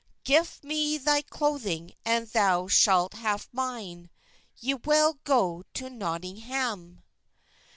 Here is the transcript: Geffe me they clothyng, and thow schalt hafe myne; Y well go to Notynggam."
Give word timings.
Geffe 0.23 0.63
me 0.63 0.97
they 0.97 1.21
clothyng, 1.21 1.93
and 2.03 2.27
thow 2.27 2.63
schalt 2.67 3.13
hafe 3.13 3.47
myne; 3.53 4.09
Y 4.59 4.73
well 4.83 5.19
go 5.25 5.63
to 5.75 5.91
Notynggam." 5.91 7.03